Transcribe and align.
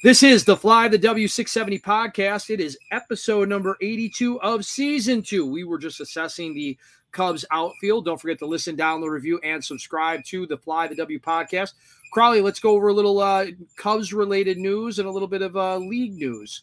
This 0.00 0.22
is 0.22 0.44
the 0.44 0.56
Fly 0.56 0.86
the 0.86 0.96
W670 0.96 1.82
podcast. 1.82 2.50
It 2.50 2.60
is 2.60 2.78
episode 2.92 3.48
number 3.48 3.76
82 3.82 4.40
of 4.42 4.64
season 4.64 5.22
two. 5.22 5.44
We 5.44 5.64
were 5.64 5.76
just 5.76 5.98
assessing 5.98 6.54
the 6.54 6.78
Cubs 7.10 7.44
outfield. 7.50 8.04
Don't 8.04 8.20
forget 8.20 8.38
to 8.38 8.46
listen, 8.46 8.76
download, 8.76 9.10
review, 9.10 9.40
and 9.42 9.64
subscribe 9.64 10.22
to 10.26 10.46
the 10.46 10.56
Fly 10.56 10.86
the 10.86 10.94
W 10.94 11.18
podcast. 11.18 11.72
Crawly, 12.12 12.40
let's 12.40 12.60
go 12.60 12.76
over 12.76 12.88
a 12.88 12.92
little 12.92 13.18
uh, 13.18 13.46
Cubs 13.74 14.12
related 14.12 14.56
news 14.56 15.00
and 15.00 15.08
a 15.08 15.10
little 15.10 15.26
bit 15.26 15.42
of 15.42 15.56
uh, 15.56 15.78
league 15.78 16.14
news. 16.14 16.62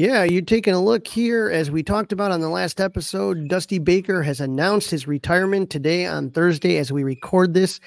Yeah, 0.00 0.24
you're 0.24 0.40
taking 0.40 0.72
a 0.72 0.82
look 0.82 1.06
here. 1.06 1.50
As 1.50 1.70
we 1.70 1.82
talked 1.82 2.10
about 2.10 2.30
on 2.30 2.40
the 2.40 2.48
last 2.48 2.80
episode, 2.80 3.48
Dusty 3.48 3.78
Baker 3.78 4.22
has 4.22 4.40
announced 4.40 4.90
his 4.90 5.06
retirement 5.06 5.68
today 5.68 6.06
on 6.06 6.30
Thursday 6.30 6.78
as 6.78 6.90
we 6.90 7.04
record 7.04 7.52
this. 7.52 7.80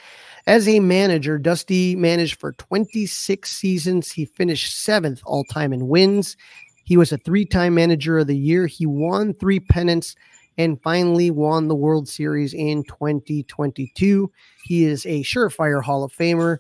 As 0.46 0.68
a 0.68 0.80
manager, 0.80 1.40
Dusty 1.40 1.96
managed 1.96 2.40
for 2.40 2.52
26 2.52 3.52
seasons. 3.52 4.12
He 4.12 4.26
finished 4.26 4.80
seventh 4.84 5.24
all 5.26 5.44
time 5.46 5.74
in 5.74 5.88
wins. 5.88 6.38
He 6.84 6.98
was 6.98 7.12
a 7.12 7.18
three 7.18 7.46
time 7.46 7.74
manager 7.74 8.20
of 8.20 8.28
the 8.28 8.38
year. 8.38 8.68
He 8.68 8.86
won 8.86 9.34
three 9.34 9.60
pennants 9.60 10.16
and 10.56 10.80
finally 10.84 11.32
won 11.32 11.68
the 11.68 11.76
World 11.76 12.08
Series 12.08 12.54
in 12.54 12.84
2022. 12.84 14.32
He 14.66 14.86
is 14.86 15.04
a 15.08 15.24
surefire 15.24 15.82
Hall 15.82 16.04
of 16.04 16.14
Famer. 16.14 16.60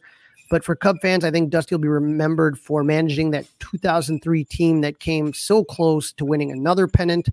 But 0.54 0.64
for 0.64 0.76
Cub 0.76 0.98
fans, 1.02 1.26
I 1.26 1.32
think 1.32 1.50
Dusty 1.50 1.74
will 1.74 1.82
be 1.82 1.88
remembered 1.88 2.60
for 2.60 2.84
managing 2.84 3.32
that 3.32 3.48
2003 3.58 4.44
team 4.44 4.82
that 4.82 5.00
came 5.00 5.34
so 5.34 5.64
close 5.64 6.14
to 6.14 6.26
winning 6.26 6.52
another 6.52 6.88
pennant 6.88 7.30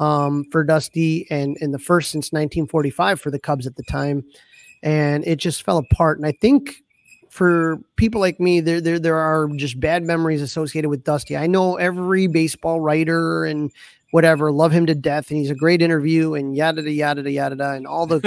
um, 0.00 0.42
for 0.50 0.64
Dusty 0.64 1.26
and, 1.28 1.58
and 1.60 1.74
the 1.74 1.78
first 1.78 2.12
since 2.12 2.32
1945 2.32 3.20
for 3.20 3.30
the 3.30 3.38
Cubs 3.38 3.66
at 3.66 3.76
the 3.76 3.82
time 3.82 4.24
and 4.82 5.22
it 5.26 5.36
just 5.36 5.64
fell 5.64 5.76
apart. 5.76 6.16
And 6.16 6.26
I 6.26 6.32
think 6.32 6.76
for 7.28 7.76
people 7.96 8.22
like 8.22 8.40
me, 8.40 8.60
there 8.60 8.80
there 8.80 8.98
there 8.98 9.18
are 9.18 9.48
just 9.48 9.78
bad 9.78 10.02
memories 10.02 10.40
associated 10.40 10.88
with 10.88 11.04
Dusty. 11.04 11.36
I 11.36 11.46
know 11.46 11.76
every 11.76 12.26
baseball 12.26 12.80
writer 12.80 13.44
and 13.44 13.70
whatever 14.16 14.50
love 14.50 14.72
him 14.72 14.86
to 14.86 14.94
death, 14.94 15.28
and 15.28 15.38
he's 15.38 15.50
a 15.50 15.54
great 15.54 15.82
interview 15.82 16.32
and 16.32 16.56
yada 16.56 16.80
yada 16.90 17.20
yada 17.20 17.30
yada, 17.30 17.72
and 17.72 17.86
all 17.86 18.06
the 18.06 18.18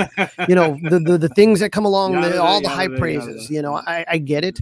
you 0.47 0.53
know 0.53 0.77
the, 0.83 0.99
the 0.99 1.17
the 1.17 1.29
things 1.29 1.59
that 1.61 1.71
come 1.71 1.83
along, 1.83 2.13
yada, 2.13 2.29
the, 2.29 2.39
all 2.39 2.61
the 2.61 2.69
high 2.69 2.87
praises. 2.87 3.49
You 3.49 3.63
know, 3.63 3.73
I, 3.73 4.05
I 4.07 4.17
get 4.19 4.45
it. 4.45 4.59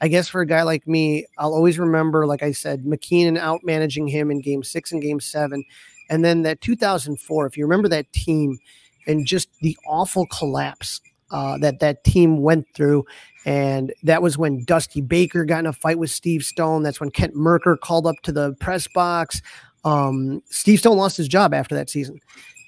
I 0.00 0.06
guess 0.06 0.28
for 0.28 0.40
a 0.40 0.46
guy 0.46 0.62
like 0.62 0.86
me, 0.86 1.26
I'll 1.36 1.52
always 1.52 1.80
remember, 1.80 2.28
like 2.28 2.44
I 2.44 2.52
said, 2.52 2.84
McKeon 2.84 3.36
out 3.36 3.62
managing 3.64 4.06
him 4.06 4.30
in 4.30 4.40
Game 4.40 4.62
Six 4.62 4.92
and 4.92 5.02
Game 5.02 5.18
Seven, 5.18 5.64
and 6.08 6.24
then 6.24 6.42
that 6.42 6.60
2004. 6.60 7.46
If 7.46 7.56
you 7.56 7.64
remember 7.64 7.88
that 7.88 8.12
team 8.12 8.60
and 9.08 9.26
just 9.26 9.48
the 9.60 9.76
awful 9.84 10.26
collapse 10.26 11.00
uh, 11.30 11.58
that 11.58 11.80
that 11.80 12.04
team 12.04 12.40
went 12.40 12.66
through. 12.74 13.04
And 13.44 13.92
that 14.02 14.22
was 14.22 14.36
when 14.36 14.64
Dusty 14.64 15.00
Baker 15.00 15.44
got 15.44 15.60
in 15.60 15.66
a 15.66 15.72
fight 15.72 15.98
with 15.98 16.10
Steve 16.10 16.42
Stone. 16.42 16.82
That's 16.82 17.00
when 17.00 17.10
Kent 17.10 17.34
Mercker 17.34 17.78
called 17.78 18.06
up 18.06 18.16
to 18.22 18.32
the 18.32 18.54
press 18.60 18.86
box. 18.86 19.40
Um, 19.84 20.42
Steve 20.46 20.80
Stone 20.80 20.96
lost 20.96 21.16
his 21.16 21.28
job 21.28 21.54
after 21.54 21.74
that 21.74 21.90
season. 21.90 22.20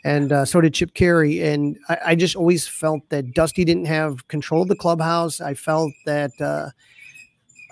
And 0.04 0.32
uh, 0.32 0.44
so 0.44 0.60
did 0.60 0.74
Chip 0.74 0.94
Caray. 0.94 1.40
And 1.40 1.78
I, 1.88 1.98
I, 2.06 2.14
just 2.14 2.36
always 2.36 2.66
felt 2.66 3.06
that 3.10 3.34
Dusty 3.34 3.64
didn't 3.64 3.84
have 3.84 4.26
control 4.28 4.62
of 4.62 4.68
the 4.68 4.76
clubhouse. 4.76 5.40
I 5.40 5.54
felt 5.54 5.92
that 6.06 6.30
uh, 6.40 6.70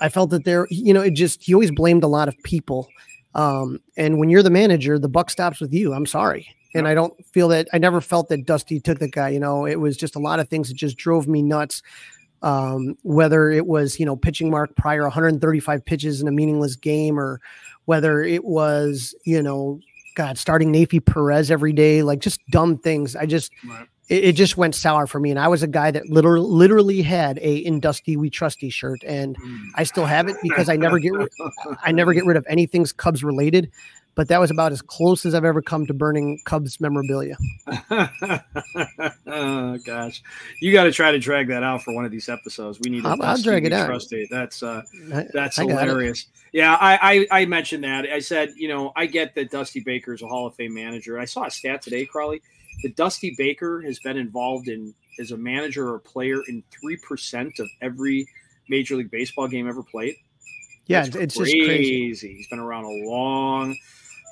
I 0.00 0.08
felt 0.08 0.30
that 0.30 0.44
there, 0.44 0.66
you 0.70 0.92
know, 0.92 1.00
it 1.00 1.14
just 1.14 1.42
he 1.42 1.54
always 1.54 1.70
blamed 1.70 2.04
a 2.04 2.08
lot 2.08 2.28
of 2.28 2.36
people. 2.42 2.88
Um, 3.34 3.80
and 3.96 4.18
when 4.18 4.30
you're 4.30 4.42
the 4.42 4.50
manager, 4.50 4.98
the 4.98 5.08
buck 5.08 5.30
stops 5.30 5.60
with 5.60 5.72
you. 5.72 5.94
I'm 5.94 6.06
sorry. 6.06 6.48
And 6.74 6.86
I 6.86 6.94
don't 6.94 7.14
feel 7.26 7.48
that 7.48 7.68
I 7.72 7.78
never 7.78 8.00
felt 8.00 8.28
that 8.28 8.44
Dusty 8.44 8.78
took 8.80 8.98
the 8.98 9.08
guy. 9.08 9.30
You 9.30 9.40
know, 9.40 9.64
it 9.64 9.76
was 9.76 9.96
just 9.96 10.16
a 10.16 10.20
lot 10.20 10.40
of 10.40 10.48
things 10.48 10.68
that 10.68 10.76
just 10.76 10.96
drove 10.96 11.26
me 11.26 11.42
nuts. 11.42 11.82
Um, 12.40 12.96
whether 13.02 13.50
it 13.50 13.66
was, 13.66 13.98
you 13.98 14.06
know, 14.06 14.14
pitching 14.14 14.48
Mark 14.48 14.76
Prior 14.76 15.02
135 15.02 15.84
pitches 15.84 16.20
in 16.20 16.28
a 16.28 16.30
meaningless 16.30 16.76
game, 16.76 17.18
or 17.18 17.40
whether 17.88 18.22
it 18.22 18.44
was, 18.44 19.14
you 19.24 19.42
know, 19.42 19.80
God, 20.14 20.36
starting 20.36 20.70
Neifi 20.70 21.02
Perez 21.02 21.50
every 21.50 21.72
day, 21.72 22.02
like 22.02 22.18
just 22.18 22.38
dumb 22.50 22.76
things. 22.76 23.16
I 23.16 23.24
just, 23.24 23.50
right. 23.66 23.86
it, 24.10 24.24
it, 24.24 24.32
just 24.32 24.58
went 24.58 24.74
sour 24.74 25.06
for 25.06 25.18
me. 25.18 25.30
And 25.30 25.40
I 25.40 25.48
was 25.48 25.62
a 25.62 25.66
guy 25.66 25.90
that 25.92 26.06
literally, 26.10 26.46
literally 26.46 27.00
had 27.00 27.38
a 27.38 27.56
in 27.56 27.80
Dusty 27.80 28.18
We 28.18 28.28
Trusty 28.28 28.68
shirt, 28.68 29.02
and 29.04 29.38
mm. 29.38 29.68
I 29.74 29.84
still 29.84 30.04
have 30.04 30.28
it 30.28 30.36
because 30.42 30.68
I 30.68 30.76
never 30.76 30.98
get, 30.98 31.12
I 31.82 31.90
never 31.92 32.12
get 32.12 32.26
rid 32.26 32.36
of 32.36 32.44
anything's 32.46 32.92
Cubs 32.92 33.24
related 33.24 33.70
but 34.18 34.26
that 34.26 34.40
was 34.40 34.50
about 34.50 34.72
as 34.72 34.82
close 34.82 35.24
as 35.24 35.32
I've 35.32 35.44
ever 35.44 35.62
come 35.62 35.86
to 35.86 35.94
burning 35.94 36.40
Cubs 36.44 36.80
memorabilia. 36.80 37.36
oh 39.28 39.78
gosh, 39.84 40.24
you 40.60 40.72
got 40.72 40.84
to 40.84 40.90
try 40.90 41.12
to 41.12 41.20
drag 41.20 41.46
that 41.46 41.62
out 41.62 41.84
for 41.84 41.94
one 41.94 42.04
of 42.04 42.10
these 42.10 42.28
episodes. 42.28 42.80
We 42.80 42.90
need. 42.90 43.06
I'll, 43.06 43.22
I'll 43.22 43.40
drag 43.40 43.64
it 43.64 43.72
out. 43.72 44.02
That's 44.28 44.60
uh, 44.64 44.82
that's 45.32 45.60
I, 45.60 45.62
hilarious. 45.62 46.26
Yeah, 46.52 46.74
I, 46.74 47.28
I 47.30 47.42
I 47.42 47.46
mentioned 47.46 47.84
that. 47.84 48.06
I 48.06 48.18
said, 48.18 48.54
you 48.56 48.66
know, 48.66 48.90
I 48.96 49.06
get 49.06 49.36
that 49.36 49.52
Dusty 49.52 49.78
Baker 49.78 50.12
is 50.14 50.22
a 50.22 50.26
Hall 50.26 50.48
of 50.48 50.56
Fame 50.56 50.74
manager. 50.74 51.20
I 51.20 51.24
saw 51.24 51.44
a 51.44 51.50
stat 51.52 51.80
today, 51.80 52.04
Crawly, 52.04 52.42
that 52.82 52.96
Dusty 52.96 53.36
Baker 53.38 53.82
has 53.82 54.00
been 54.00 54.16
involved 54.16 54.66
in 54.66 54.92
as 55.20 55.30
a 55.30 55.36
manager 55.36 55.94
or 55.94 56.00
player 56.00 56.40
in 56.48 56.64
three 56.72 56.96
percent 56.96 57.60
of 57.60 57.68
every 57.82 58.26
Major 58.68 58.96
League 58.96 59.12
Baseball 59.12 59.46
game 59.46 59.68
ever 59.68 59.84
played. 59.84 60.16
Yeah, 60.88 61.02
That's 61.04 61.14
it's 61.14 61.36
crazy. 61.36 61.58
just 61.60 61.68
crazy. 61.68 62.34
He's 62.34 62.48
been 62.48 62.58
around 62.58 62.86
a 62.86 63.06
long 63.08 63.76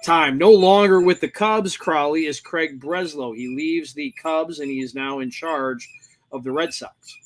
time. 0.06 0.39
No 0.39 0.53
longer 0.53 1.00
with 1.00 1.21
the 1.21 1.28
Cubs, 1.28 1.77
Crawly 1.77 2.27
is 2.27 2.39
Craig 2.41 2.81
Breslow. 2.81 3.37
He 3.37 3.49
leaves 3.49 3.93
the 3.93 4.15
Cubs 4.22 4.61
and 4.61 4.71
he 4.71 4.81
is 4.81 4.94
now 4.94 5.19
in 5.19 5.31
charge 5.31 5.89
of 6.31 6.44
the 6.44 6.53
Red 6.53 6.72
Sox. 6.72 7.17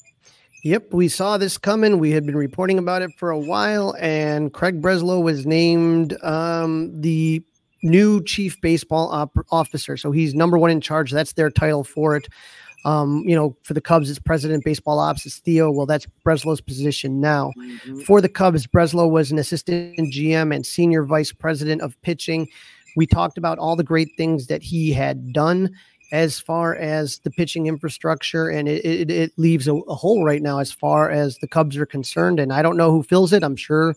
Yep, 0.64 0.92
we 0.92 1.08
saw 1.08 1.36
this 1.36 1.58
coming. 1.58 1.98
We 1.98 2.10
had 2.10 2.24
been 2.24 2.36
reporting 2.36 2.78
about 2.78 3.02
it 3.02 3.12
for 3.16 3.30
a 3.30 3.38
while, 3.38 3.94
and 3.98 4.52
Craig 4.52 4.82
Breslow 4.82 5.22
was 5.22 5.46
named 5.46 6.22
um, 6.22 6.98
the 7.00 7.42
new 7.82 8.22
chief 8.24 8.60
baseball 8.60 9.10
op- 9.10 9.46
officer. 9.50 9.96
So 9.96 10.10
he's 10.10 10.34
number 10.34 10.58
one 10.58 10.70
in 10.70 10.80
charge. 10.80 11.12
That's 11.12 11.32
their 11.34 11.50
title 11.50 11.84
for 11.84 12.16
it. 12.16 12.28
Um, 12.84 13.24
you 13.26 13.36
know, 13.36 13.56
for 13.62 13.74
the 13.74 13.80
Cubs, 13.80 14.08
it's 14.08 14.18
president 14.18 14.64
baseball 14.64 14.98
ops. 14.98 15.26
It's 15.26 15.38
Theo. 15.38 15.70
Well, 15.70 15.86
that's 15.86 16.06
Breslow's 16.26 16.60
position 16.60 17.20
now. 17.20 17.52
Mm-hmm. 17.58 18.00
For 18.00 18.20
the 18.20 18.28
Cubs, 18.28 18.66
Breslow 18.66 19.10
was 19.10 19.30
an 19.30 19.38
assistant 19.38 19.98
GM 19.98 20.54
and 20.54 20.64
senior 20.64 21.04
vice 21.04 21.32
president 21.32 21.82
of 21.82 22.00
pitching. 22.02 22.48
We 22.96 23.06
talked 23.06 23.38
about 23.38 23.58
all 23.58 23.76
the 23.76 23.84
great 23.84 24.08
things 24.16 24.46
that 24.46 24.62
he 24.62 24.92
had 24.92 25.32
done 25.32 25.70
as 26.12 26.40
far 26.40 26.74
as 26.74 27.18
the 27.20 27.30
pitching 27.30 27.66
infrastructure, 27.66 28.48
and 28.48 28.68
it, 28.68 28.84
it, 28.84 29.10
it 29.10 29.32
leaves 29.36 29.68
a, 29.68 29.74
a, 29.74 29.94
hole 29.94 30.24
right 30.24 30.42
now 30.42 30.58
as 30.58 30.72
far 30.72 31.08
as 31.08 31.38
the 31.38 31.46
Cubs 31.46 31.76
are 31.76 31.86
concerned. 31.86 32.40
And 32.40 32.52
I 32.52 32.62
don't 32.62 32.76
know 32.76 32.90
who 32.90 33.02
fills 33.02 33.32
it. 33.32 33.44
I'm 33.44 33.54
sure, 33.54 33.94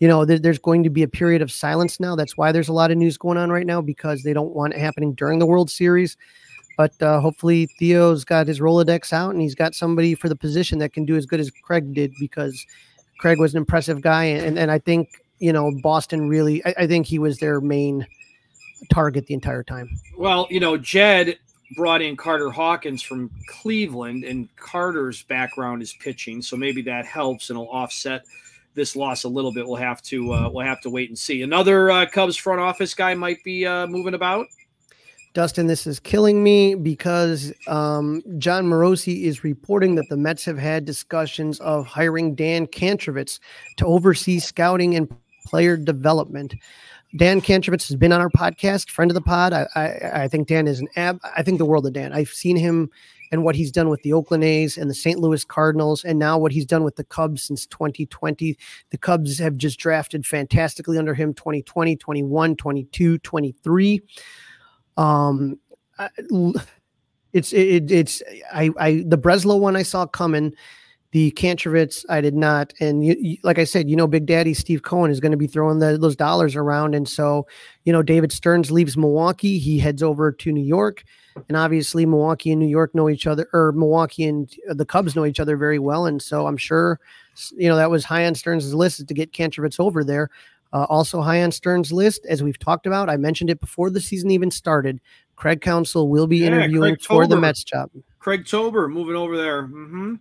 you 0.00 0.08
know, 0.08 0.24
th- 0.24 0.40
there's 0.40 0.58
going 0.58 0.82
to 0.84 0.90
be 0.90 1.02
a 1.02 1.08
period 1.08 1.42
of 1.42 1.52
silence 1.52 2.00
now. 2.00 2.16
That's 2.16 2.36
why 2.36 2.52
there's 2.52 2.68
a 2.68 2.72
lot 2.72 2.90
of 2.90 2.96
news 2.96 3.18
going 3.18 3.36
on 3.36 3.50
right 3.50 3.66
now 3.66 3.82
because 3.82 4.22
they 4.22 4.32
don't 4.32 4.54
want 4.54 4.72
it 4.72 4.80
happening 4.80 5.12
during 5.12 5.40
the 5.40 5.46
World 5.46 5.70
Series. 5.70 6.16
But 6.76 7.00
uh, 7.02 7.20
hopefully 7.20 7.68
Theo's 7.78 8.24
got 8.24 8.46
his 8.46 8.60
Rolodex 8.60 9.12
out 9.12 9.30
and 9.30 9.40
he's 9.40 9.54
got 9.54 9.74
somebody 9.74 10.14
for 10.14 10.28
the 10.28 10.36
position 10.36 10.78
that 10.78 10.92
can 10.92 11.04
do 11.04 11.16
as 11.16 11.26
good 11.26 11.40
as 11.40 11.50
Craig 11.50 11.94
did 11.94 12.12
because 12.18 12.64
Craig 13.20 13.38
was 13.38 13.54
an 13.54 13.58
impressive 13.58 14.00
guy. 14.00 14.24
And, 14.24 14.58
and 14.58 14.70
I 14.70 14.78
think, 14.78 15.08
you 15.38 15.52
know, 15.52 15.72
Boston 15.82 16.28
really, 16.28 16.64
I, 16.64 16.74
I 16.78 16.86
think 16.86 17.06
he 17.06 17.18
was 17.18 17.38
their 17.38 17.60
main 17.60 18.06
target 18.90 19.26
the 19.26 19.34
entire 19.34 19.62
time. 19.62 19.88
Well, 20.16 20.46
you 20.50 20.60
know, 20.60 20.76
Jed 20.76 21.38
brought 21.76 22.02
in 22.02 22.16
Carter 22.16 22.50
Hawkins 22.50 23.02
from 23.02 23.30
Cleveland, 23.46 24.24
and 24.24 24.54
Carter's 24.56 25.22
background 25.22 25.82
is 25.82 25.92
pitching, 25.92 26.42
so 26.42 26.56
maybe 26.56 26.82
that 26.82 27.06
helps 27.06 27.50
and 27.50 27.58
will 27.58 27.70
offset 27.70 28.24
this 28.74 28.96
loss 28.96 29.24
a 29.24 29.28
little 29.28 29.52
bit. 29.52 29.66
We'll 29.66 29.76
have 29.76 30.02
to 30.02 30.32
uh, 30.32 30.50
we'll 30.50 30.66
have 30.66 30.80
to 30.82 30.90
wait 30.90 31.08
and 31.08 31.18
see. 31.18 31.42
Another 31.42 31.90
uh, 31.90 32.06
Cubs 32.06 32.36
front 32.36 32.60
office 32.60 32.94
guy 32.94 33.14
might 33.14 33.42
be 33.44 33.66
uh, 33.66 33.86
moving 33.86 34.14
about. 34.14 34.46
Dustin, 35.34 35.66
this 35.66 35.86
is 35.86 35.98
killing 35.98 36.42
me 36.42 36.74
because 36.74 37.52
um, 37.66 38.22
Jon 38.36 38.64
Morosi 38.64 39.22
is 39.22 39.42
reporting 39.42 39.94
that 39.94 40.08
the 40.10 40.16
Mets 40.16 40.44
have 40.44 40.58
had 40.58 40.84
discussions 40.84 41.58
of 41.60 41.86
hiring 41.86 42.34
Dan 42.34 42.66
Kantrovitz 42.66 43.38
to 43.78 43.86
oversee 43.86 44.38
scouting 44.38 44.94
and 44.94 45.08
player 45.46 45.78
development. 45.78 46.54
Dan 47.16 47.40
Kantrovitz 47.40 47.88
has 47.88 47.96
been 47.96 48.12
on 48.12 48.20
our 48.20 48.30
podcast, 48.30 48.90
friend 48.90 49.10
of 49.10 49.14
the 49.14 49.22
pod. 49.22 49.54
I, 49.54 49.66
I, 49.74 50.22
I 50.22 50.28
think 50.28 50.48
Dan 50.48 50.66
is 50.66 50.80
an 50.80 50.88
ab. 50.96 51.18
I 51.36 51.42
think 51.42 51.58
the 51.58 51.64
world 51.64 51.86
of 51.86 51.94
Dan. 51.94 52.12
I've 52.12 52.28
seen 52.28 52.56
him 52.56 52.90
and 53.30 53.42
what 53.42 53.54
he's 53.54 53.72
done 53.72 53.88
with 53.88 54.02
the 54.02 54.12
Oakland 54.12 54.44
A's 54.44 54.76
and 54.76 54.90
the 54.90 54.94
St. 54.94 55.18
Louis 55.18 55.44
Cardinals, 55.44 56.04
and 56.04 56.18
now 56.18 56.36
what 56.36 56.52
he's 56.52 56.66
done 56.66 56.84
with 56.84 56.96
the 56.96 57.04
Cubs 57.04 57.42
since 57.42 57.66
2020. 57.66 58.58
The 58.90 58.98
Cubs 58.98 59.38
have 59.38 59.56
just 59.56 59.78
drafted 59.78 60.26
fantastically 60.26 60.98
under 60.98 61.14
him 61.14 61.32
2020, 61.32 61.96
21, 61.96 62.56
22, 62.56 63.18
23. 63.18 64.02
Um, 64.96 65.58
it's 67.32 67.52
it, 67.52 67.90
it's 67.90 68.22
I 68.52 68.70
I 68.78 69.04
the 69.06 69.18
Breslow 69.18 69.58
one 69.60 69.76
I 69.76 69.82
saw 69.82 70.06
coming. 70.06 70.54
The 71.12 71.30
Kantrovitz, 71.32 72.06
I 72.08 72.22
did 72.22 72.34
not. 72.34 72.72
And 72.80 73.04
you, 73.04 73.14
you, 73.20 73.36
like 73.42 73.58
I 73.58 73.64
said, 73.64 73.90
you 73.90 73.96
know, 73.96 74.06
Big 74.06 74.24
Daddy 74.24 74.54
Steve 74.54 74.82
Cohen 74.82 75.10
is 75.10 75.20
going 75.20 75.32
to 75.32 75.36
be 75.36 75.46
throwing 75.46 75.78
the, 75.78 75.98
those 75.98 76.16
dollars 76.16 76.56
around. 76.56 76.94
And 76.94 77.06
so, 77.06 77.46
you 77.84 77.92
know, 77.92 78.02
David 78.02 78.32
Stearns 78.32 78.70
leaves 78.70 78.96
Milwaukee. 78.96 79.58
He 79.58 79.78
heads 79.78 80.02
over 80.02 80.32
to 80.32 80.50
New 80.50 80.64
York. 80.64 81.04
And 81.48 81.56
obviously, 81.58 82.06
Milwaukee 82.06 82.50
and 82.50 82.60
New 82.60 82.66
York 82.66 82.94
know 82.94 83.10
each 83.10 83.26
other, 83.26 83.46
or 83.52 83.72
Milwaukee 83.72 84.24
and 84.24 84.50
the 84.70 84.86
Cubs 84.86 85.14
know 85.14 85.26
each 85.26 85.38
other 85.38 85.58
very 85.58 85.78
well. 85.78 86.06
And 86.06 86.22
so 86.22 86.46
I'm 86.46 86.56
sure 86.56 86.98
You 87.56 87.68
know, 87.68 87.76
that 87.76 87.90
was 87.90 88.04
high 88.04 88.26
on 88.26 88.34
Stearns' 88.34 88.74
list 88.74 89.06
to 89.06 89.14
get 89.14 89.32
Kantrovitz 89.32 89.80
over 89.80 90.04
there. 90.04 90.28
Uh, 90.72 90.86
also 90.88 91.20
high 91.20 91.42
on 91.42 91.52
Stearns' 91.52 91.92
list, 91.92 92.24
as 92.28 92.42
we've 92.42 92.58
talked 92.58 92.86
about, 92.86 93.10
I 93.10 93.16
mentioned 93.16 93.50
it 93.50 93.60
before 93.60 93.90
the 93.90 94.00
season 94.00 94.30
even 94.30 94.50
started. 94.50 95.00
Craig 95.36 95.60
Counsell 95.60 96.08
will 96.08 96.26
be 96.26 96.38
Yeah, 96.38 96.46
interviewing 96.48 96.96
for 96.96 97.26
the. 97.26 97.36
Mets 97.38 97.64
job. 97.64 97.90
Craig 98.20 98.46
Tober 98.46 98.88
moving 98.88 99.16
over 99.16 99.36
there. 99.36 99.64
Mm-hmm. 99.64 100.14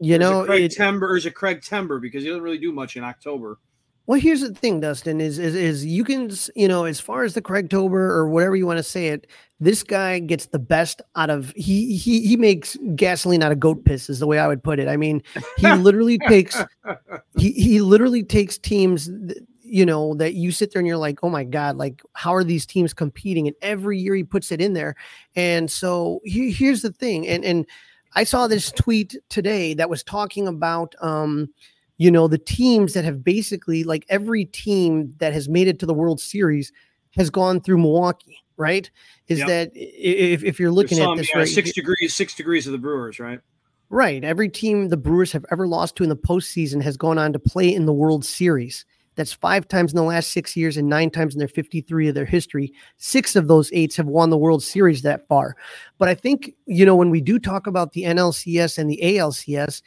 You 0.00 0.18
know, 0.18 0.44
Craig 0.44 0.64
it- 0.64 0.72
Timber 0.72 1.16
is 1.16 1.26
it 1.26 1.34
Craig 1.34 1.60
Timber 1.62 1.98
because 1.98 2.22
he 2.22 2.28
doesn't 2.28 2.42
really 2.42 2.58
do 2.58 2.72
much 2.72 2.96
in 2.96 3.02
October. 3.04 3.58
Well, 4.06 4.18
here's 4.18 4.40
the 4.40 4.54
thing, 4.54 4.80
Dustin, 4.80 5.20
is 5.20 5.38
is 5.38 5.54
is 5.54 5.84
you 5.84 6.02
can 6.02 6.30
you 6.56 6.66
know, 6.66 6.84
as 6.84 6.98
far 6.98 7.24
as 7.24 7.34
the 7.34 7.42
Craig 7.42 7.68
Tober 7.68 8.10
or 8.10 8.26
whatever 8.30 8.56
you 8.56 8.64
want 8.66 8.78
to 8.78 8.82
say 8.82 9.08
it, 9.08 9.26
this 9.60 9.82
guy 9.82 10.18
gets 10.18 10.46
the 10.46 10.58
best 10.58 11.02
out 11.14 11.28
of 11.28 11.50
he 11.56 11.94
he 11.94 12.26
he 12.26 12.34
makes 12.34 12.74
gasoline 12.94 13.42
out 13.42 13.52
of 13.52 13.60
goat 13.60 13.84
piss 13.84 14.08
is 14.08 14.18
the 14.18 14.26
way 14.26 14.38
I 14.38 14.46
would 14.46 14.62
put 14.64 14.78
it. 14.78 14.88
I 14.88 14.96
mean, 14.96 15.22
he 15.58 15.70
literally 15.74 16.16
takes 16.20 16.56
he 17.36 17.50
he 17.52 17.82
literally 17.82 18.22
takes 18.22 18.56
teams 18.56 19.10
you 19.68 19.84
know 19.86 20.14
that 20.14 20.34
you 20.34 20.50
sit 20.50 20.72
there 20.72 20.80
and 20.80 20.86
you're 20.86 20.96
like 20.96 21.18
oh 21.22 21.28
my 21.28 21.44
god 21.44 21.76
like 21.76 22.02
how 22.14 22.34
are 22.34 22.44
these 22.44 22.66
teams 22.66 22.92
competing 22.94 23.46
and 23.46 23.56
every 23.62 23.98
year 23.98 24.14
he 24.14 24.24
puts 24.24 24.50
it 24.52 24.60
in 24.60 24.72
there 24.72 24.94
and 25.36 25.70
so 25.70 26.20
he- 26.24 26.50
here's 26.50 26.82
the 26.82 26.92
thing 26.92 27.26
and 27.28 27.44
and 27.44 27.66
i 28.14 28.24
saw 28.24 28.46
this 28.46 28.72
tweet 28.72 29.16
today 29.28 29.74
that 29.74 29.90
was 29.90 30.02
talking 30.02 30.48
about 30.48 30.94
um 31.00 31.48
you 31.98 32.10
know 32.10 32.28
the 32.28 32.38
teams 32.38 32.94
that 32.94 33.04
have 33.04 33.22
basically 33.24 33.84
like 33.84 34.04
every 34.08 34.44
team 34.44 35.14
that 35.18 35.32
has 35.32 35.48
made 35.48 35.68
it 35.68 35.78
to 35.78 35.86
the 35.86 35.94
world 35.94 36.20
series 36.20 36.72
has 37.16 37.30
gone 37.30 37.60
through 37.60 37.78
milwaukee 37.78 38.38
right 38.56 38.90
is 39.28 39.38
Yep. 39.40 39.48
that 39.48 39.70
if, 39.74 40.42
if 40.42 40.58
you're 40.58 40.70
looking 40.70 40.98
There's 40.98 41.10
at 41.10 41.16
this 41.18 41.30
yeah, 41.32 41.38
right 41.38 41.48
six 41.48 41.72
degrees, 41.72 42.14
six 42.14 42.34
degrees 42.34 42.66
of 42.66 42.72
the 42.72 42.78
Brewers, 42.78 43.20
right? 43.20 43.40
Right. 43.90 44.22
Every 44.24 44.48
team 44.48 44.88
the 44.88 44.96
Brewers 44.96 45.32
have 45.32 45.46
ever 45.50 45.66
lost 45.66 45.96
to 45.96 46.02
in 46.02 46.08
the 46.08 46.16
postseason 46.16 46.82
has 46.82 46.96
gone 46.96 47.18
on 47.18 47.32
to 47.32 47.38
play 47.38 47.72
in 47.72 47.86
the 47.86 47.92
World 47.92 48.24
Series. 48.24 48.84
That's 49.18 49.32
five 49.34 49.68
times 49.68 49.92
in 49.92 49.96
the 49.96 50.02
last 50.02 50.32
six 50.32 50.56
years 50.56 50.78
and 50.78 50.88
nine 50.88 51.10
times 51.10 51.34
in 51.34 51.38
their 51.38 51.48
53 51.48 52.08
of 52.08 52.14
their 52.14 52.24
history. 52.24 52.72
Six 52.96 53.36
of 53.36 53.48
those 53.48 53.70
eights 53.74 53.96
have 53.96 54.06
won 54.06 54.30
the 54.30 54.38
World 54.38 54.62
Series 54.62 55.02
that 55.02 55.28
far. 55.28 55.56
But 55.98 56.08
I 56.08 56.14
think, 56.14 56.54
you 56.64 56.86
know, 56.86 56.96
when 56.96 57.10
we 57.10 57.20
do 57.20 57.38
talk 57.38 57.66
about 57.66 57.92
the 57.92 58.04
NLCS 58.04 58.78
and 58.78 58.88
the 58.88 58.98
ALCS, 59.02 59.82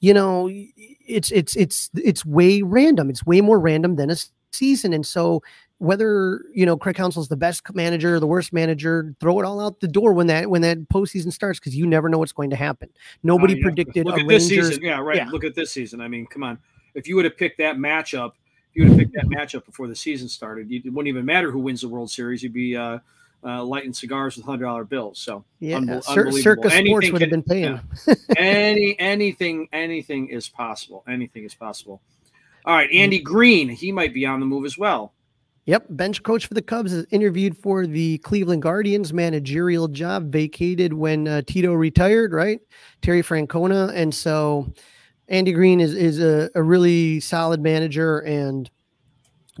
you 0.00 0.14
know, 0.14 0.48
it's 0.50 1.30
it's 1.32 1.54
it's 1.56 1.90
it's 1.94 2.24
way 2.24 2.62
random. 2.62 3.10
It's 3.10 3.26
way 3.26 3.40
more 3.42 3.58
random 3.58 3.96
than 3.96 4.08
a 4.10 4.16
season. 4.52 4.92
And 4.92 5.04
so 5.04 5.42
whether 5.78 6.40
you 6.54 6.64
know 6.64 6.76
Craig 6.76 6.96
Counsell's 6.96 7.28
the 7.28 7.36
best 7.36 7.62
manager, 7.74 8.14
or 8.16 8.20
the 8.20 8.26
worst 8.26 8.52
manager, 8.52 9.14
throw 9.20 9.40
it 9.40 9.44
all 9.44 9.60
out 9.60 9.80
the 9.80 9.88
door 9.88 10.12
when 10.12 10.26
that 10.28 10.48
when 10.48 10.62
that 10.62 10.88
postseason 10.88 11.32
starts 11.32 11.58
because 11.58 11.76
you 11.76 11.86
never 11.86 12.08
know 12.08 12.18
what's 12.18 12.32
going 12.32 12.50
to 12.50 12.56
happen. 12.56 12.88
Nobody 13.22 13.54
Uh, 13.54 13.56
yeah. 13.56 13.62
predicted 13.62 14.06
Look 14.06 14.16
a 14.18 14.20
at 14.20 14.28
this 14.28 14.50
Rangers. 14.50 14.68
season. 14.68 14.84
Yeah, 14.84 15.00
right. 15.00 15.16
yeah. 15.16 15.28
Look 15.30 15.44
at 15.44 15.54
this 15.54 15.72
season. 15.72 16.00
I 16.00 16.08
mean, 16.08 16.26
come 16.26 16.42
on. 16.44 16.58
If 16.94 17.08
you 17.08 17.16
would 17.16 17.24
have 17.26 17.36
picked 17.36 17.58
that 17.58 17.76
matchup, 17.76 18.32
you 18.76 18.82
would 18.82 18.90
have 18.90 18.98
picked 18.98 19.14
that 19.14 19.26
matchup 19.26 19.64
before 19.64 19.88
the 19.88 19.96
season 19.96 20.28
started, 20.28 20.70
you, 20.70 20.82
it 20.84 20.92
wouldn't 20.92 21.08
even 21.08 21.24
matter 21.24 21.50
who 21.50 21.58
wins 21.58 21.80
the 21.80 21.88
World 21.88 22.10
Series. 22.10 22.42
You'd 22.42 22.52
be 22.52 22.76
uh, 22.76 22.98
uh, 23.42 23.64
lighting 23.64 23.94
cigars 23.94 24.36
with 24.36 24.44
hundred 24.44 24.64
dollar 24.66 24.84
bills. 24.84 25.18
So 25.18 25.44
Yeah, 25.60 25.78
Cir- 25.78 26.26
unbelievable. 26.26 26.32
Circa 26.32 26.70
Sports 26.70 26.74
Anything 26.76 27.12
would 27.12 27.22
have 27.22 27.30
been 27.30 27.42
paying. 27.42 27.80
any 28.36 28.98
anything 28.98 29.68
anything 29.72 30.28
is 30.28 30.48
possible. 30.48 31.02
Anything 31.08 31.44
is 31.44 31.54
possible. 31.54 32.02
All 32.66 32.74
right, 32.74 32.90
Andy 32.92 33.20
Green, 33.20 33.68
he 33.68 33.92
might 33.92 34.12
be 34.12 34.26
on 34.26 34.40
the 34.40 34.46
move 34.46 34.64
as 34.64 34.76
well. 34.76 35.12
Yep, 35.66 35.86
bench 35.90 36.22
coach 36.22 36.46
for 36.46 36.54
the 36.54 36.62
Cubs 36.62 36.92
is 36.92 37.06
interviewed 37.10 37.56
for 37.56 37.86
the 37.86 38.18
Cleveland 38.18 38.62
Guardians 38.62 39.12
managerial 39.12 39.88
job 39.88 40.30
vacated 40.30 40.92
when 40.92 41.26
uh, 41.26 41.42
Tito 41.46 41.72
retired, 41.72 42.32
right? 42.32 42.60
Terry 43.02 43.22
Francona, 43.22 43.92
and 43.94 44.14
so 44.14 44.72
Andy 45.28 45.52
Green 45.52 45.80
is 45.80 45.94
is 45.94 46.20
a, 46.20 46.50
a 46.54 46.62
really 46.62 47.20
solid 47.20 47.60
manager 47.60 48.20
and 48.20 48.70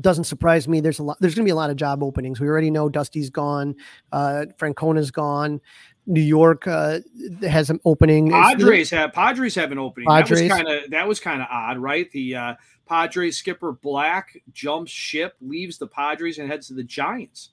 doesn't 0.00 0.24
surprise 0.24 0.68
me. 0.68 0.80
There's 0.80 0.98
a 0.98 1.02
lot. 1.02 1.18
There's 1.20 1.34
going 1.34 1.44
to 1.44 1.48
be 1.48 1.52
a 1.52 1.56
lot 1.56 1.70
of 1.70 1.76
job 1.76 2.02
openings. 2.02 2.40
We 2.40 2.48
already 2.48 2.70
know 2.70 2.88
Dusty's 2.88 3.30
gone, 3.30 3.74
uh, 4.12 4.46
Francona's 4.58 5.10
gone. 5.10 5.60
New 6.08 6.20
York 6.20 6.68
uh, 6.68 7.00
has 7.42 7.68
an 7.68 7.80
opening. 7.84 8.30
Padres 8.30 8.90
have 8.90 9.12
Padres 9.12 9.56
have 9.56 9.72
an 9.72 9.78
opening. 9.78 10.08
Padres. 10.08 10.40
That 10.40 10.44
was 10.44 10.52
kind 10.52 10.68
of 10.68 10.90
that 10.90 11.08
was 11.08 11.20
kind 11.20 11.42
of 11.42 11.48
odd, 11.50 11.78
right? 11.78 12.10
The 12.12 12.34
uh, 12.36 12.54
Padres 12.86 13.36
skipper 13.36 13.72
Black 13.72 14.40
jumps 14.52 14.92
ship, 14.92 15.34
leaves 15.40 15.78
the 15.78 15.88
Padres, 15.88 16.38
and 16.38 16.48
heads 16.48 16.68
to 16.68 16.74
the 16.74 16.84
Giants. 16.84 17.50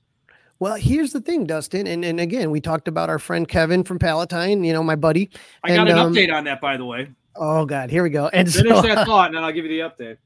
Well, 0.59 0.75
here's 0.75 1.13
the 1.13 1.19
thing, 1.19 1.45
Dustin, 1.45 1.87
and 1.87 2.05
and 2.05 2.19
again, 2.19 2.51
we 2.51 2.61
talked 2.61 2.87
about 2.87 3.09
our 3.09 3.19
friend 3.19 3.47
Kevin 3.47 3.83
from 3.83 3.97
Palatine. 3.97 4.63
You 4.63 4.73
know, 4.73 4.83
my 4.83 4.95
buddy. 4.95 5.31
I 5.63 5.69
got 5.69 5.87
And, 5.87 5.89
an 5.89 5.97
um, 5.97 6.13
update 6.13 6.31
on 6.31 6.43
that, 6.43 6.61
by 6.61 6.77
the 6.77 6.85
way. 6.85 7.09
Oh 7.35 7.65
God, 7.65 7.89
here 7.89 8.03
we 8.03 8.09
go. 8.09 8.27
And 8.27 8.51
Finish 8.51 8.75
so, 8.75 8.81
that 8.81 9.05
thought, 9.05 9.27
and 9.27 9.35
then 9.35 9.43
I'll 9.43 9.51
give 9.51 9.65
you 9.65 9.81
the 9.83 9.89
update. 9.89 10.17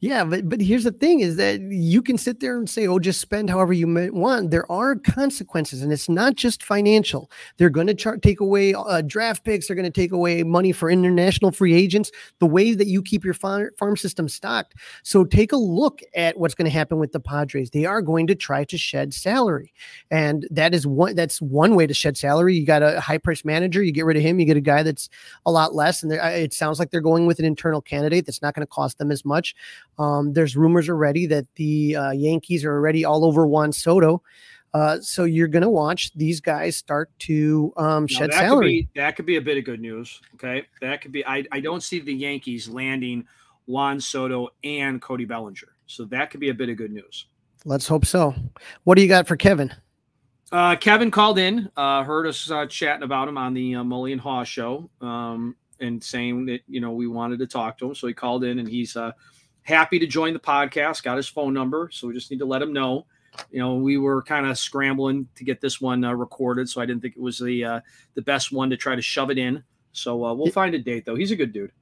Yeah, 0.00 0.24
but 0.24 0.46
but 0.46 0.60
here's 0.60 0.84
the 0.84 0.92
thing: 0.92 1.20
is 1.20 1.36
that 1.36 1.58
you 1.58 2.02
can 2.02 2.18
sit 2.18 2.40
there 2.40 2.58
and 2.58 2.68
say, 2.68 2.86
"Oh, 2.86 2.98
just 2.98 3.18
spend 3.18 3.48
however 3.48 3.72
you 3.72 3.86
want." 4.12 4.50
There 4.50 4.70
are 4.70 4.94
consequences, 4.94 5.80
and 5.80 5.90
it's 5.90 6.06
not 6.06 6.34
just 6.34 6.62
financial. 6.62 7.30
They're 7.56 7.70
going 7.70 7.86
to 7.86 7.94
char- 7.94 8.18
take 8.18 8.40
away 8.40 8.74
uh, 8.74 9.00
draft 9.00 9.42
picks. 9.42 9.66
They're 9.66 9.74
going 9.76 9.90
to 9.90 10.00
take 10.00 10.12
away 10.12 10.42
money 10.42 10.72
for 10.72 10.90
international 10.90 11.50
free 11.50 11.72
agents. 11.72 12.12
The 12.40 12.46
way 12.46 12.74
that 12.74 12.88
you 12.88 13.00
keep 13.02 13.24
your 13.24 13.32
farm, 13.32 13.70
farm 13.78 13.96
system 13.96 14.28
stocked. 14.28 14.74
So 15.02 15.24
take 15.24 15.52
a 15.52 15.56
look 15.56 16.00
at 16.14 16.36
what's 16.38 16.54
going 16.54 16.66
to 16.66 16.70
happen 16.78 16.98
with 16.98 17.12
the 17.12 17.20
Padres. 17.20 17.70
They 17.70 17.86
are 17.86 18.02
going 18.02 18.26
to 18.26 18.34
try 18.34 18.64
to 18.64 18.76
shed 18.76 19.14
salary, 19.14 19.72
and 20.10 20.46
that 20.50 20.74
is 20.74 20.86
one. 20.86 21.14
That's 21.14 21.40
one 21.40 21.74
way 21.74 21.86
to 21.86 21.94
shed 21.94 22.18
salary. 22.18 22.54
You 22.54 22.66
got 22.66 22.82
a 22.82 23.00
high 23.00 23.18
price 23.18 23.46
manager. 23.46 23.82
You 23.82 23.92
get 23.92 24.04
rid 24.04 24.18
of 24.18 24.22
him. 24.22 24.40
You 24.40 24.44
get 24.44 24.58
a 24.58 24.60
guy 24.60 24.82
that's 24.82 25.08
a 25.46 25.50
lot 25.50 25.74
less, 25.74 26.02
and 26.02 26.12
uh, 26.12 26.16
it 26.26 26.52
sounds 26.52 26.78
like 26.78 26.90
they're 26.90 27.00
going 27.00 27.24
with 27.24 27.38
an 27.38 27.46
internal 27.46 27.80
candidate 27.80 28.26
that's 28.26 28.42
not 28.42 28.54
going 28.54 28.66
to 28.66 28.70
cost 28.70 28.98
them 28.98 29.10
as 29.10 29.24
much. 29.24 29.54
Um, 29.98 30.32
there's 30.32 30.56
rumors 30.56 30.88
already 30.88 31.26
that 31.26 31.46
the 31.56 31.96
uh, 31.96 32.10
Yankees 32.10 32.64
are 32.64 32.72
already 32.72 33.04
all 33.04 33.24
over 33.24 33.46
Juan 33.46 33.72
Soto. 33.72 34.22
Uh, 34.74 35.00
so 35.00 35.24
you're 35.24 35.48
going 35.48 35.62
to 35.62 35.70
watch 35.70 36.12
these 36.14 36.40
guys 36.40 36.76
start 36.76 37.10
to 37.18 37.72
um, 37.78 38.06
shed 38.06 38.30
that 38.30 38.40
could 38.40 38.48
salary. 38.48 38.66
be 38.66 38.88
that 38.94 39.16
could 39.16 39.24
be 39.24 39.36
a 39.36 39.40
bit 39.40 39.56
of 39.56 39.64
good 39.64 39.80
news. 39.80 40.20
Okay, 40.34 40.66
that 40.82 41.00
could 41.00 41.12
be. 41.12 41.24
I 41.24 41.44
I 41.50 41.60
don't 41.60 41.82
see 41.82 41.98
the 41.98 42.12
Yankees 42.12 42.68
landing 42.68 43.26
Juan 43.66 43.98
Soto 44.00 44.48
and 44.64 45.00
Cody 45.00 45.24
Bellinger, 45.24 45.68
so 45.86 46.04
that 46.06 46.30
could 46.30 46.40
be 46.40 46.50
a 46.50 46.54
bit 46.54 46.68
of 46.68 46.76
good 46.76 46.92
news. 46.92 47.26
Let's 47.64 47.88
hope 47.88 48.04
so. 48.04 48.34
What 48.84 48.96
do 48.96 49.02
you 49.02 49.08
got 49.08 49.26
for 49.26 49.36
Kevin? 49.36 49.72
Uh, 50.52 50.76
Kevin 50.76 51.10
called 51.10 51.38
in, 51.38 51.70
uh, 51.76 52.04
heard 52.04 52.26
us 52.26 52.50
uh, 52.50 52.66
chatting 52.66 53.02
about 53.02 53.28
him 53.28 53.36
on 53.36 53.54
the 53.54 53.76
uh, 53.76 53.82
Mully 53.82 54.12
and 54.12 54.20
Haugh 54.20 54.44
show, 54.44 54.88
um, 55.00 55.56
and 55.80 56.02
saying 56.02 56.46
that 56.46 56.60
you 56.68 56.80
know 56.80 56.92
we 56.92 57.06
wanted 57.06 57.38
to 57.38 57.46
talk 57.46 57.78
to 57.78 57.86
him. 57.86 57.94
So 57.94 58.06
he 58.06 58.12
called 58.12 58.44
in, 58.44 58.58
and 58.58 58.68
he's 58.68 58.94
uh, 58.94 59.12
happy 59.66 59.98
to 59.98 60.06
join 60.06 60.32
the 60.32 60.38
podcast. 60.40 61.02
Got 61.02 61.16
his 61.16 61.28
phone 61.28 61.52
number, 61.52 61.90
so 61.92 62.06
we 62.06 62.14
just 62.14 62.30
need 62.30 62.38
to 62.38 62.46
let 62.46 62.62
him 62.62 62.72
know. 62.72 63.06
You 63.50 63.58
know, 63.58 63.74
we 63.74 63.98
were 63.98 64.22
kind 64.22 64.46
of 64.46 64.56
scrambling 64.56 65.28
to 65.34 65.44
get 65.44 65.60
this 65.60 65.80
one 65.80 66.04
uh, 66.04 66.12
recorded, 66.12 66.68
so 66.68 66.80
I 66.80 66.86
didn't 66.86 67.02
think 67.02 67.16
it 67.16 67.22
was 67.22 67.38
the 67.38 67.64
uh, 67.64 67.80
the 68.14 68.22
best 68.22 68.52
one 68.52 68.70
to 68.70 68.76
try 68.76 68.96
to 68.96 69.02
shove 69.02 69.30
it 69.30 69.38
in. 69.38 69.62
So 69.92 70.24
uh, 70.24 70.34
we'll 70.34 70.52
find 70.52 70.74
a 70.74 70.78
date, 70.78 71.04
though. 71.04 71.16
He's 71.16 71.30
a 71.30 71.36
good 71.36 71.52
dude. 71.52 71.72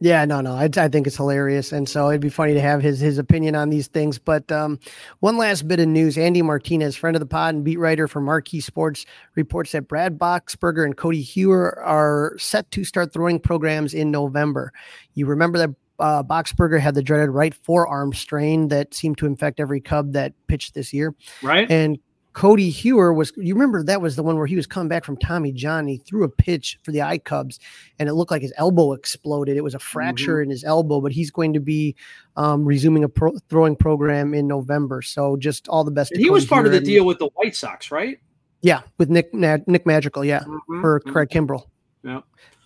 Yeah, 0.00 0.24
no, 0.24 0.40
no, 0.40 0.54
I, 0.54 0.70
I 0.76 0.88
think 0.88 1.08
it's 1.08 1.16
hilarious, 1.16 1.72
and 1.72 1.88
so 1.88 2.08
it'd 2.08 2.20
be 2.20 2.28
funny 2.28 2.54
to 2.54 2.60
have 2.60 2.80
his 2.80 3.00
his 3.00 3.18
opinion 3.18 3.56
on 3.56 3.70
these 3.70 3.88
things. 3.88 4.16
But 4.16 4.50
um, 4.52 4.78
one 5.20 5.36
last 5.36 5.66
bit 5.66 5.80
of 5.80 5.88
news: 5.88 6.16
Andy 6.16 6.40
Martinez, 6.40 6.94
friend 6.94 7.16
of 7.16 7.20
the 7.20 7.26
pod 7.26 7.56
and 7.56 7.64
beat 7.64 7.80
writer 7.80 8.06
for 8.06 8.20
Marquee 8.20 8.60
Sports, 8.60 9.06
reports 9.34 9.72
that 9.72 9.88
Brad 9.88 10.16
Boxberger 10.16 10.84
and 10.84 10.96
Codi 10.96 11.24
Heuer 11.24 11.84
are 11.84 12.36
set 12.38 12.70
to 12.72 12.84
start 12.84 13.12
throwing 13.12 13.40
programs 13.40 13.92
in 13.92 14.12
November. 14.12 14.72
You 15.14 15.26
remember 15.26 15.58
that 15.58 15.74
uh, 15.98 16.22
Boxberger 16.22 16.80
had 16.80 16.94
the 16.94 17.02
dreaded 17.02 17.30
right 17.30 17.54
forearm 17.54 18.12
strain 18.12 18.68
that 18.68 18.94
seemed 18.94 19.18
to 19.18 19.26
infect 19.26 19.60
every 19.60 19.80
Cub 19.80 20.12
that 20.12 20.32
pitched 20.46 20.74
this 20.74 20.92
year, 20.92 21.14
Right? 21.42 21.70
and 21.70 21.98
Codi 22.34 22.70
Heuer 22.70 23.12
was, 23.16 23.32
you 23.36 23.52
remember 23.54 23.82
that 23.82 24.00
was 24.00 24.14
the 24.14 24.22
one 24.22 24.36
where 24.36 24.46
he 24.46 24.54
was 24.54 24.64
coming 24.64 24.88
back 24.88 25.02
from 25.04 25.16
Tommy 25.16 25.50
John. 25.50 25.88
He 25.88 25.96
threw 25.96 26.22
a 26.22 26.28
pitch 26.28 26.78
for 26.84 26.92
the 26.92 27.02
I 27.02 27.18
Cubs 27.18 27.58
and 27.98 28.08
it 28.08 28.12
looked 28.14 28.30
like 28.30 28.42
his 28.42 28.52
elbow 28.56 28.92
exploded. 28.92 29.56
It 29.56 29.64
was 29.64 29.74
a 29.74 29.80
fracture 29.80 30.40
in 30.40 30.48
his 30.48 30.62
elbow, 30.62 31.00
but 31.00 31.10
he's 31.10 31.32
going 31.32 31.52
to 31.54 31.60
be 31.60 31.96
um, 32.36 32.64
resuming 32.64 33.02
a 33.02 33.08
pro- 33.08 33.36
throwing 33.48 33.74
program 33.74 34.34
in 34.34 34.46
November. 34.46 35.02
So 35.02 35.36
just 35.36 35.66
all 35.66 35.82
the 35.82 35.90
best. 35.90 36.12
And 36.12 36.20
he 36.20 36.30
was 36.30 36.44
Codi 36.44 36.48
part 36.48 36.66
of 36.66 36.70
Heuer 36.70 36.74
the 36.74 36.76
and- 36.76 36.86
deal 36.86 37.06
with 37.06 37.18
the 37.18 37.28
White 37.34 37.56
Sox, 37.56 37.90
right? 37.90 38.20
Yeah, 38.60 38.82
with 38.98 39.08
Nick 39.10 39.34
Nick 39.34 39.84
Madrigal. 39.86 40.24
Yeah, 40.24 40.40
Mhm, 40.40 40.80
for 40.80 41.00
mhm. 41.00 41.12
Craig 41.12 41.28
Kimbrel. 41.30 41.64
Yeah. 42.04 42.20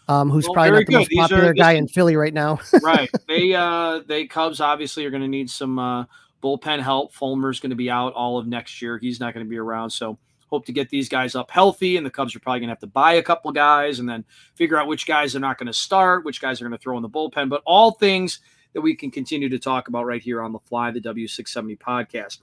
Um, 0.09 0.30
who's 0.30 0.44
Well, 0.47 0.54
probably 0.54 0.71
not 0.73 0.78
the 0.80 0.85
good. 0.87 0.92
most 0.99 1.09
These 1.09 1.18
are- 1.18 1.23
popular 1.23 1.54
this 1.54 1.61
guy 1.61 1.73
in 1.73 1.88
Philly 1.88 2.16
right 2.16 2.35
now. 2.35 2.59
right. 2.82 3.11
They 3.28 3.54
uh 3.54 4.00
they 4.06 4.26
Cubs 4.26 4.61
obviously 4.61 5.04
are 5.06 5.11
going 5.11 5.23
to 5.23 5.28
need 5.28 5.49
some 5.50 5.78
uh 5.78 6.04
bullpen 6.42 6.80
help. 6.80 7.14
Fulmer's 7.14 7.61
going 7.61 7.71
to 7.71 7.76
be 7.76 7.88
out 7.90 8.12
all 8.14 8.37
of 8.38 8.47
next 8.47 8.82
year. 8.82 8.99
He's 8.99 9.21
not 9.21 9.32
going 9.32 9.47
to 9.47 9.50
be 9.50 9.59
around. 9.59 9.90
So 9.90 10.18
hope 10.49 10.66
to 10.66 10.73
get 10.73 10.90
these 10.90 11.09
guys 11.09 11.35
up 11.37 11.50
healthy. 11.50 11.97
And 11.97 12.04
the 12.04 12.11
Cubs 12.11 12.35
are 12.35 12.40
probably 12.40 12.61
going 12.61 12.68
to 12.68 12.73
have 12.73 12.80
to 12.80 12.87
buy 12.88 13.14
a 13.14 13.23
couple 13.23 13.52
guys 13.52 14.00
and 14.00 14.09
then 14.09 14.25
figure 14.56 14.76
out 14.76 14.88
which 14.88 15.06
guys 15.06 15.35
are 15.37 15.40
not 15.40 15.56
going 15.56 15.68
to 15.68 15.73
start, 15.73 16.25
which 16.25 16.40
guys 16.40 16.61
are 16.61 16.64
going 16.64 16.76
to 16.76 16.82
throw 16.82 16.97
in 16.97 17.02
the 17.02 17.09
bullpen. 17.09 17.49
But 17.49 17.62
all 17.64 17.92
things 17.92 18.40
that 18.75 18.80
we 18.80 18.94
can 18.97 19.11
continue 19.11 19.49
to 19.50 19.59
talk 19.59 19.88
about 19.88 20.04
right 20.04 20.21
here 20.23 20.42
on 20.42 20.52
the 20.52 20.59
fly, 20.59 20.90
the 20.90 21.00
W670 21.00 21.78
podcast. 21.78 22.38